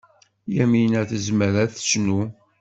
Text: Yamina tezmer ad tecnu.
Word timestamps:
Yamina 0.57 1.01
tezmer 1.09 1.53
ad 1.63 1.71
tecnu. 1.75 2.21